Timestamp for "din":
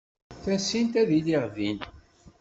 1.55-1.79